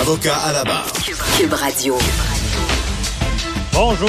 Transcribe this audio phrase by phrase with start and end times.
[0.00, 0.86] Avocat à la barre.
[1.36, 1.98] Cube Radio.
[3.72, 4.08] Bonjour,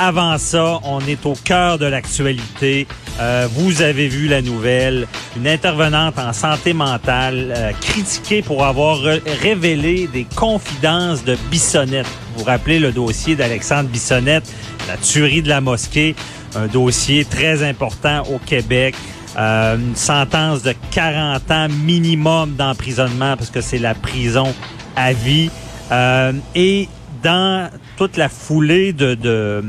[0.00, 2.86] Avant ça, on est au cœur de l'actualité.
[3.18, 9.00] Euh, vous avez vu la nouvelle, une intervenante en santé mentale euh, critiquée pour avoir
[9.42, 12.06] révélé des confidences de Bissonnette.
[12.06, 14.48] Vous vous rappelez le dossier d'Alexandre Bissonnette,
[14.86, 16.14] la tuerie de la mosquée,
[16.54, 18.94] un dossier très important au Québec.
[19.36, 24.54] Euh, une sentence de 40 ans minimum d'emprisonnement parce que c'est la prison
[24.94, 25.50] à vie.
[25.90, 26.88] Euh, et
[27.22, 29.64] dans toute la foulée de, de-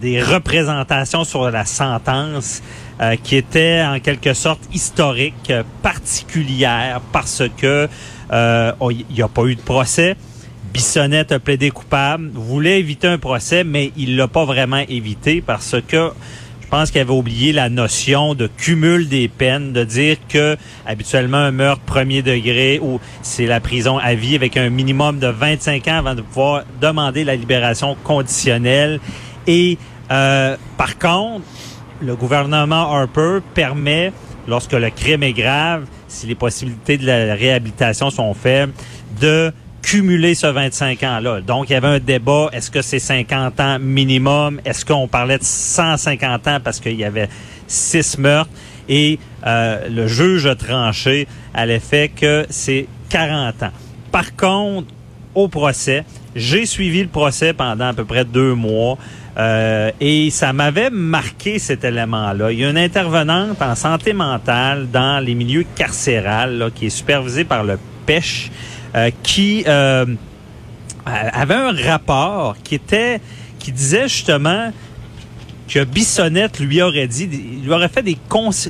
[0.00, 2.62] des représentations sur la sentence
[3.02, 7.88] euh, qui était en quelque sorte historique, euh, particulière parce que
[8.32, 10.16] euh, oh, il n'y a pas eu de procès.
[10.72, 15.76] Bissonnette a plaidé coupable, voulait éviter un procès, mais il l'a pas vraiment évité parce
[15.86, 16.10] que
[16.70, 21.50] pense qu'il avait oublié la notion de cumul des peines, de dire que habituellement un
[21.50, 25.98] meurtre premier degré ou c'est la prison à vie avec un minimum de 25 ans
[25.98, 29.00] avant de pouvoir demander la libération conditionnelle.
[29.46, 29.78] Et
[30.12, 31.44] euh, par contre,
[32.00, 34.12] le gouvernement Harper permet,
[34.46, 38.72] lorsque le crime est grave, si les possibilités de la réhabilitation sont faibles,
[39.20, 39.52] de
[39.82, 41.40] cumuler ce 25 ans-là.
[41.40, 44.60] Donc, il y avait un débat, est-ce que c'est 50 ans minimum?
[44.64, 47.28] Est-ce qu'on parlait de 150 ans parce qu'il y avait
[47.66, 48.50] six meurtres?
[48.88, 53.72] Et euh, le juge a tranché à l'effet que c'est 40 ans.
[54.10, 54.88] Par contre,
[55.34, 56.04] au procès,
[56.34, 58.98] j'ai suivi le procès pendant à peu près deux mois.
[59.38, 62.52] Euh, et ça m'avait marqué cet élément-là.
[62.52, 66.90] Il y a une intervenante en santé mentale dans les milieux carcérales là, qui est
[66.90, 68.79] supervisée par le PECH euh,
[69.22, 70.06] qui euh,
[71.04, 73.20] avait un rapport qui était
[73.58, 74.72] qui disait justement
[75.68, 78.18] que Bissonnette lui aurait dit, lui aurait fait des,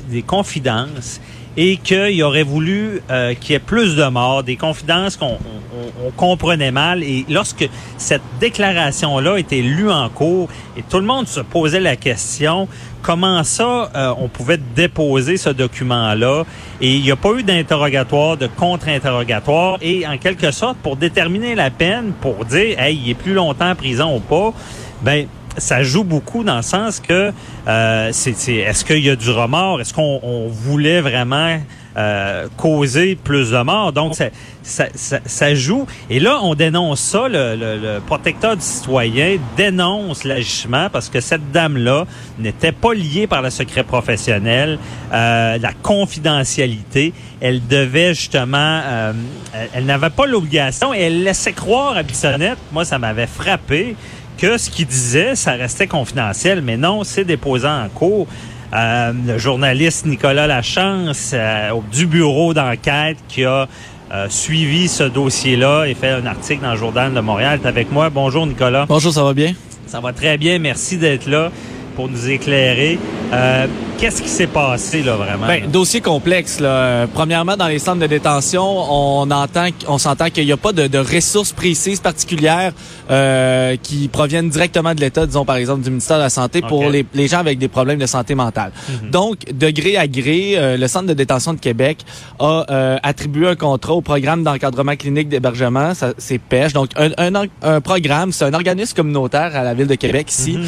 [0.07, 1.19] des confidences
[1.57, 6.07] et qu'il aurait voulu euh, qu'il y ait plus de morts, des confidences qu'on on-
[6.07, 7.03] on comprenait mal.
[7.03, 7.67] Et lorsque
[7.97, 12.67] cette déclaration-là était lue en cours, et tout le monde se posait la question,
[13.01, 16.43] comment ça euh, on pouvait déposer ce document-là,
[16.81, 21.55] et il n'y a pas eu d'interrogatoire, de contre-interrogatoire, et en quelque sorte, pour déterminer
[21.55, 24.53] la peine, pour dire, hey, il est plus longtemps en prison ou pas,
[25.01, 25.25] ben
[25.57, 27.31] ça joue beaucoup dans le sens que
[27.67, 29.81] euh, c'est, est-ce qu'il y a du remords?
[29.81, 31.59] Est-ce qu'on on voulait vraiment
[31.97, 33.91] euh, causer plus de morts?
[33.91, 34.25] Donc, ça,
[34.63, 35.85] ça, ça, ça joue.
[36.09, 37.27] Et là, on dénonce ça.
[37.27, 42.05] Le, le, le protecteur du citoyen dénonce l'agissement parce que cette dame-là
[42.39, 44.79] n'était pas liée par le secret professionnel,
[45.11, 47.13] euh, la confidentialité.
[47.41, 48.81] Elle devait justement...
[48.83, 49.13] euh,
[49.53, 52.59] elle, elle n'avait pas l'obligation et elle laissait croire à Bissonnette.
[52.71, 53.95] Moi, ça m'avait frappé
[54.41, 58.25] que ce qu'il disait, ça restait confidentiel, mais non, c'est déposé en cours.
[58.73, 63.67] Euh, le journaliste Nicolas Lachance euh, du bureau d'enquête qui a
[64.11, 67.91] euh, suivi ce dossier-là et fait un article dans le Journal de Montréal est avec
[67.91, 68.09] moi.
[68.09, 68.87] Bonjour Nicolas.
[68.87, 69.53] Bonjour, ça va bien?
[69.85, 71.51] Ça va très bien, merci d'être là
[71.95, 72.97] pour nous éclairer.
[73.33, 75.45] Euh, Qu'est-ce qui s'est passé là vraiment?
[75.45, 75.67] Ben, là?
[75.67, 76.59] dossier complexe.
[76.59, 77.05] Là.
[77.13, 80.87] Premièrement, dans les centres de détention, on entend, on s'entend qu'il n'y a pas de,
[80.87, 82.73] de ressources précises particulières
[83.11, 86.89] euh, qui proviennent directement de l'État, disons par exemple du ministère de la Santé, pour
[86.89, 88.71] les, les gens avec des problèmes de santé mentale.
[89.11, 91.99] Donc, de gré à gré, euh, le centre de détention de Québec
[92.39, 96.73] a euh, attribué un contrat au programme d'encadrement clinique d'hébergement, c'est PECH.
[96.73, 100.53] Donc, un, un, un programme, c'est un organisme communautaire à la ville de Québec ici,
[100.57, 100.65] Mhm.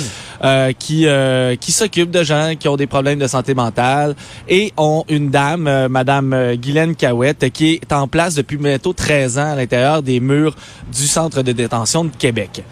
[0.80, 4.16] Qui euh, qui s'occupe de gens qui ont des problèmes de santé mentale
[4.48, 8.94] et ont une dame, euh, Madame euh, Guylaine Cahouette, qui est en place depuis bientôt
[8.94, 10.56] 13 ans à l'intérieur des murs
[10.92, 12.64] du centre de détention de Québec.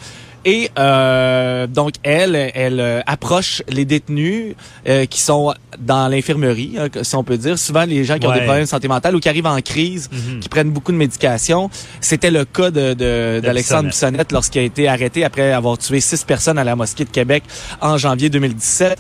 [0.44, 4.56] Et euh, donc elle, elle euh, approche les détenus
[4.88, 7.60] euh, qui sont dans l'infirmerie, hein, si on peut dire.
[7.60, 10.10] Souvent les gens qui ont des problèmes de santé mentale ou qui arrivent en crise,
[10.12, 10.40] Mhm.
[10.40, 11.70] qui prennent beaucoup de médication.
[12.00, 13.90] C'était le cas de, de- d'Alexandre.
[13.90, 17.44] Bissonnette lorsqu'il a été arrêté après avoir tué six personnes à la mosquée de Québec
[17.80, 19.00] en janvier 2017.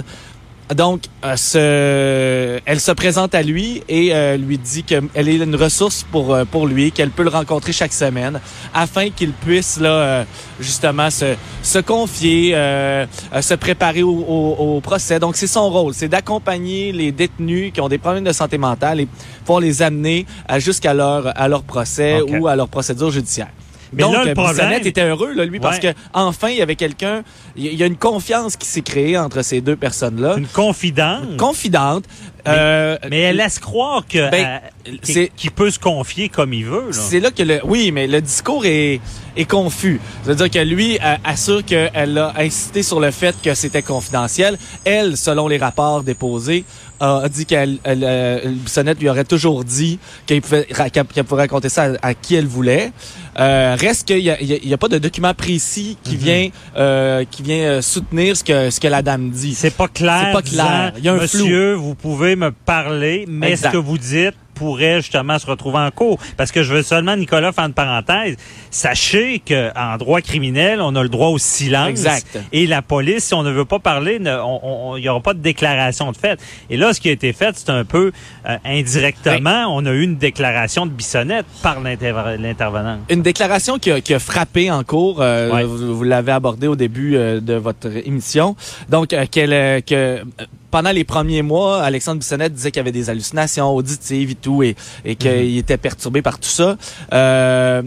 [0.75, 5.55] Donc, euh, ce, elle se présente à lui et euh, lui dit qu'elle est une
[5.55, 8.39] ressource pour euh, pour lui, qu'elle peut le rencontrer chaque semaine,
[8.73, 10.23] afin qu'il puisse là euh,
[10.59, 13.05] justement se se confier, euh,
[13.41, 15.19] se préparer au, au- au procès.
[15.19, 19.01] Donc, c'est son rôle, c'est d'accompagner les détenus qui ont des problèmes de santé mentale
[19.01, 19.07] et
[19.45, 20.25] pour les amener
[20.57, 23.49] jusqu'à leur à leur procès ou à leur procédure judiciaire.
[23.93, 26.61] Mais Donc, là, le euh, problème- était heureux, là, lui, parce que enfin, il y
[26.61, 27.23] avait quelqu'un,
[27.57, 31.35] il y- a une confiance qui s'est créée entre ces deux personnes-là Une confidente.
[31.37, 32.05] confidente.
[32.47, 36.53] euh, mais elle laisse croire que Ben, euh, qu'il- c'est- qu'il peut se confier comme
[36.53, 36.87] il veut.
[36.91, 38.99] C'est là que le oui, mais le discours est
[39.35, 39.99] est confus.
[40.23, 44.57] C'est-à-dire que lui euh, assure qu'elle a insisté sur le fait que c'était confidentiel.
[44.85, 46.63] Elle, selon les rapports déposés,
[46.99, 49.97] a dit qu'elle elle, euh, Bissonnette lui aurait toujours dit
[50.27, 52.91] qu'elle pouvait qu'elle raconter ça à, à qui elle voulait.
[53.39, 57.57] Euh, reste qu'il y a, a- pas de document précis qui vient euh, qui vient
[57.57, 59.55] euh, soutenir ce que ce que la dame dit.
[59.55, 60.25] C'est pas clair.
[60.27, 60.93] C'est pas clair.
[60.99, 61.39] Il y a un flou.
[61.45, 63.69] Monsieur, vous pouvez me parler, mais Exact.
[63.69, 66.17] ce que vous dites pourrait justement se retrouver en cours.
[66.37, 68.35] Parce que je veux seulement, Nicolas, faire une parenthèse.
[68.69, 71.89] Sachez que en droit criminel, on a le droit au silence.
[71.89, 72.39] Exact.
[72.51, 76.11] Et la police, si on ne veut pas parler, il n'y aura pas de déclaration
[76.11, 76.39] de fait.
[76.69, 78.11] Et là, ce qui a été fait, c'est un peu
[78.47, 79.65] euh, indirectement.
[79.75, 82.99] On a eu une déclaration de Bissonnette par l'inter- l'intervenant.
[83.09, 86.75] Une déclaration qui a, qui a frappé en cours, euh, vous, vous l'avez abordé au
[86.75, 88.55] début euh, de votre émission.
[88.89, 90.21] Donc, euh, qu'elle, euh, que
[90.69, 94.75] pendant les premiers mois, Alexandre Bissonnette disait qu'il y avait des hallucinations auditives tout, et,
[95.05, 96.75] et qu'il était perturbé par tout ça.
[97.13, 97.81] Euh,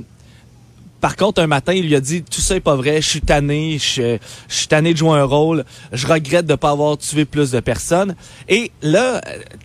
[1.01, 3.21] par contre, un matin, il lui a dit tout ça est pas vrai, je suis
[3.21, 4.17] tanné, je,
[4.49, 7.61] je suis tanné de jouer un rôle, je regrette de pas avoir tué plus de
[7.61, 8.15] personnes.
[8.49, 9.21] Et là,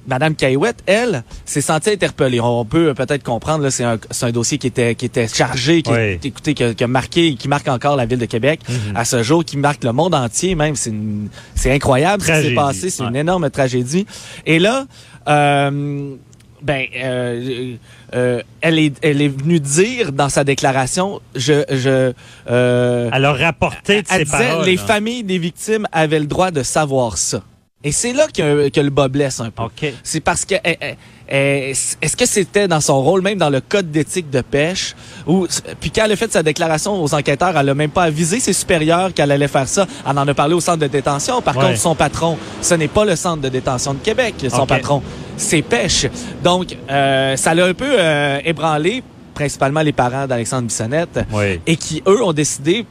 [0.06, 2.41] Madame Caillouette, elle, s'est sentie interpellée.
[2.41, 5.81] On peut peut-être comprendre, là, c'est un, c'est un dossier qui était qui était chargé,
[5.81, 6.19] qui, Oui.
[6.21, 8.97] écoutez, qui, a, qui a marqué, qui marque encore la ville de Québec Mhm.
[8.97, 10.56] à ce jour, qui marque le monde entier.
[10.56, 13.07] Même, c'est une- c'est incroyable ce qui s'est passé, c'est ouais.
[13.09, 14.06] une énorme tragédie.
[14.45, 14.88] Et là.
[15.30, 16.15] Euh,
[16.62, 17.76] ben, euh,
[18.16, 22.14] euh, elle est, elle est venue dire dans sa déclaration, je, je,
[22.50, 24.66] euh, Elle a rapporté de elle ses disait, paroles.
[24.66, 24.84] les là.
[24.84, 27.42] familles des victimes avaient le droit de savoir ça.
[27.81, 29.64] Et c'est là que, que le bas blesse un peu.
[29.64, 29.94] OK.
[30.04, 30.96] C'est parce que eh, eh,
[31.30, 31.70] eh,
[32.02, 34.96] est-ce que c'était dans son rôle, même dans le code d'éthique de pêche,
[35.26, 35.48] ou
[35.80, 38.52] puis quand elle a fait sa déclaration aux enquêteurs, elle a même pas avisé ses
[38.52, 39.88] supérieurs qu'elle allait faire ça.
[40.06, 41.42] Elle en a parlé au centre de détention.
[41.42, 41.68] Par Ouais.
[41.68, 44.36] contre, son patron, ce n'est pas le centre de détention de Québec.
[44.50, 45.02] Son patron,
[45.38, 46.06] c'est pêche.
[46.44, 49.04] Donc, euh, ça l'a un peu euh, ébranlé,
[49.34, 51.62] principalement les parents d'Alexandre Bissonnette Oui.
[51.66, 52.86] et qui, eux, ont décidé,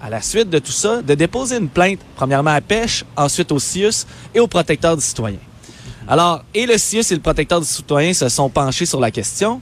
[0.00, 3.58] à la suite de tout ça, de déposer une plainte, premièrement à Pêche, ensuite au
[3.58, 5.38] CIUS et au protecteur du citoyen.
[6.08, 9.60] Alors, et le CIUS et le protecteur du citoyen se sont penchés sur la question.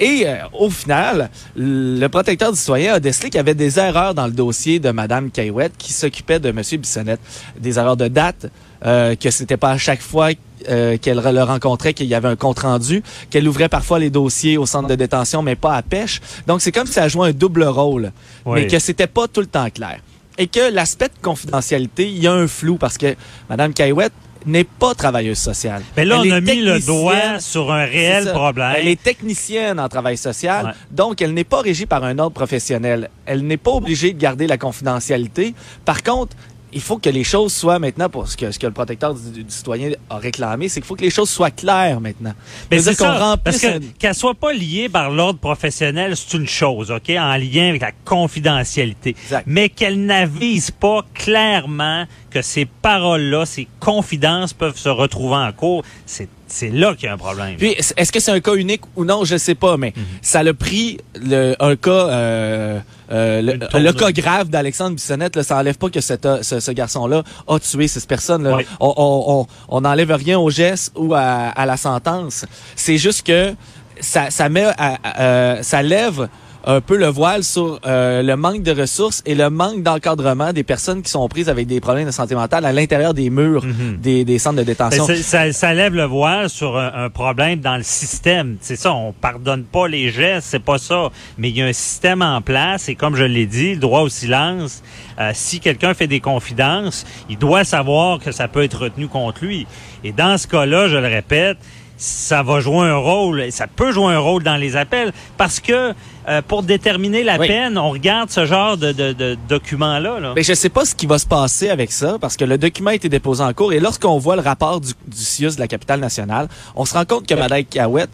[0.00, 4.14] Et euh, au final, le protecteur du citoyen a décelé qu'il y avait des erreurs
[4.14, 7.20] dans le dossier de Madame Caillouette qui s'occupait de Monsieur Bissonnette.
[7.58, 8.46] Des erreurs de date,
[8.84, 10.30] euh, que c'était pas à chaque fois
[10.68, 14.56] euh, qu'elle le rencontrait qu'il y avait un compte rendu, qu'elle ouvrait parfois les dossiers
[14.58, 16.20] au centre de détention, mais pas à pêche.
[16.46, 18.12] Donc c'est comme si elle jouait un double rôle,
[18.44, 18.60] Oui.
[18.62, 19.98] mais que c'était pas tout le temps clair.
[20.42, 23.14] Et que l'aspect de confidentialité, il y a un flou parce que
[23.48, 24.12] Madame Caillouette
[24.44, 25.82] n'est pas travailleuse sociale.
[25.96, 26.96] Mais là, Elle on a est mis le technicienne.
[26.96, 28.74] doigt sur un réel problème.
[28.76, 30.72] Elle est technicienne en travail social, Ouais.
[30.90, 33.08] donc elle n'est pas régie par un ordre professionnel.
[33.24, 35.54] Elle n'est pas obligée de garder la confidentialité.
[35.84, 36.36] Par contre,
[36.72, 39.42] il faut que les choses soient maintenant, pour ce que, ce que le protecteur du,
[39.44, 42.32] du citoyen a réclamé, c'est qu'il faut que les choses soient claires maintenant.
[42.70, 46.48] Mais c'est qu'on parce que un- qu'elle soit pas liée par l'ordre professionnel, c'est une
[46.48, 49.10] chose, OK, en lien avec la confidentialité.
[49.10, 49.44] Exact.
[49.46, 55.84] Mais qu'elle n'avise pas clairement que ces paroles-là, ces confidences peuvent se retrouver en cours,
[56.06, 57.56] c'est c'est là qu'il y a un problème.
[57.56, 60.02] Puis, est-ce que c'est un cas unique ou non, je sais pas, mais Mhm.
[60.20, 62.78] ça l'a pris le, un cas, euh,
[63.12, 65.36] euh, le, cas grave d'Alexandre Bissonnette.
[65.36, 68.56] Là, ça enlève pas que cet, ce, ce garçon-là a tué ces personnes-là.
[68.56, 68.66] Oui.
[68.80, 72.44] On, on, on, on n'enlève rien au geste ou à, à la sentence.
[72.76, 73.54] C'est juste que
[74.00, 76.28] ça, ça met, à- à- euh, ça lève
[76.64, 80.62] un peu le voile sur euh, le manque de ressources et le manque d'encadrement des
[80.62, 83.96] personnes qui sont prises avec des problèmes de santé mentale à l'intérieur des murs Mhm.
[84.00, 85.06] des, des centres de détention.
[85.06, 88.56] Ben, ça, ça- ça lève le voile sur un, un problème dans le système.
[88.60, 91.10] C'est ça, on pardonne pas les gestes, c'est pas ça.
[91.38, 94.00] Mais il y a un système en place et comme je l'ai dit, le droit
[94.02, 94.82] au silence,
[95.20, 99.44] euh, si quelqu'un fait des confidences, il doit savoir que ça peut être retenu contre
[99.44, 99.66] lui.
[100.04, 101.58] Et dans ce cas-là, je le répète,
[102.04, 105.94] ça va jouer un rôle, ça peut jouer un rôle dans les appels parce que
[106.28, 107.46] euh, pour déterminer la Oui.
[107.46, 110.18] peine, on regarde ce genre de, de, de documents-là.
[110.18, 110.32] Là.
[110.34, 112.90] Mais je sais pas ce qui va se passer avec ça parce que le document
[112.90, 115.68] a été déposé en cours et lorsqu'on voit le rapport du, du CIUS de la
[115.68, 118.10] capitale nationale, on se rend compte que Mme Cahouette,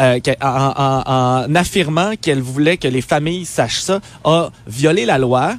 [0.00, 5.18] euh, en, en- en affirmant qu'elle voulait que les familles sachent ça, a violé la
[5.18, 5.54] loi.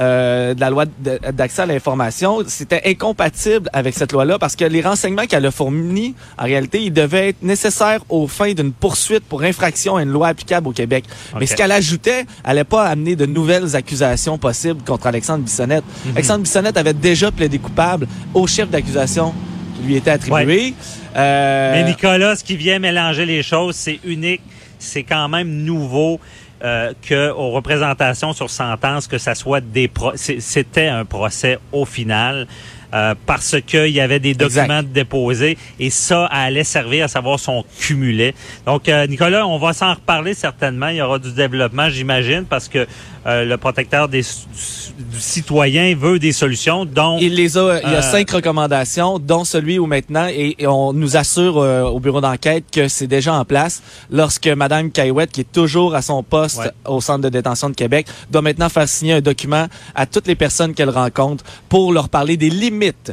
[0.00, 0.84] Euh, de la loi
[1.32, 6.14] d'accès à l'information, c'était incompatible avec cette loi-là parce que les renseignements qu'elle a fournis,
[6.38, 10.28] en réalité, ils devaient être nécessaires aux fins d'une poursuite pour infraction à une loi
[10.28, 11.04] applicable au Québec.
[11.38, 15.84] Mais ce qu'elle ajoutait, elle n'allait pas amener de nouvelles accusations possibles contre Alexandre Bissonnette.
[16.04, 16.12] Mhm.
[16.12, 19.34] Alexandre Bissonnette avait déjà plaidé coupable au chef d'accusation
[19.76, 20.74] qui lui était attribué.
[21.16, 21.72] Euh...
[21.72, 24.42] Mais Nicolas, ce qui vient mélanger les choses, c'est unique,
[24.78, 26.20] c'est quand même nouveau.
[26.64, 31.84] Euh, que aux représentations sur sentence que ça soit des pro c'était un procès au
[31.84, 32.48] final
[32.94, 37.62] euh, parce qu'il y avait des documents déposés et ça allait servir à savoir son
[37.78, 38.34] cumulé.
[38.64, 42.66] Donc euh, Nicolas, on va s'en reparler certainement, il y aura du développement j'imagine parce
[42.66, 42.86] que
[43.26, 47.94] euh, le protecteur des, du, citoyen veut des solutions dont il les a il y
[47.94, 52.88] a cinq recommandations dont celui où maintenant et, on nous assure au bureau d'enquête que
[52.88, 57.22] c'est déjà en place lorsque madame Caillouette qui est toujours à son poste au centre
[57.22, 60.90] de détention de Québec doit maintenant faire signer un document à toutes les personnes qu'elle
[60.90, 63.12] rencontre pour leur parler des limites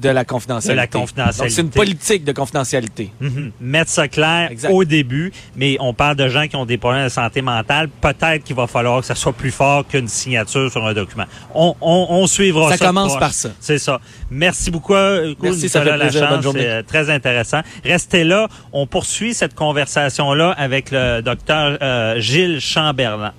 [0.00, 0.72] de la confidentialité.
[0.72, 1.54] De la confidentialité.
[1.54, 3.12] c'est une politique de confidentialité.
[3.20, 3.52] Mhm.
[3.60, 7.08] Mettre ça clair au début, mais on parle de gens qui ont des problèmes de
[7.08, 7.88] santé mentale.
[8.00, 11.24] Peut-être qu'il va falloir que ça soit plus fort qu'une signature sur un document.
[11.54, 12.76] On, on, on suivra ça.
[12.76, 13.50] Ça commence par ça.
[13.60, 14.00] C'est ça.
[14.30, 14.94] Merci beaucoup.
[14.94, 16.28] Euh, Merci, ça fait plaisir.
[16.28, 16.60] Bonne journée.
[16.60, 17.60] C'est euh, très intéressant.
[17.84, 18.48] Restez là.
[18.72, 23.32] On poursuit cette conversation-là avec le docteur euh, Gilles Chamberlain.